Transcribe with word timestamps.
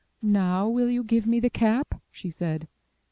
"Now 0.23 0.67
will 0.67 0.89
you 0.89 1.03
give 1.03 1.27
me 1.27 1.39
the 1.39 1.51
cap?*' 1.51 2.01
she 2.11 2.31
said. 2.31 2.67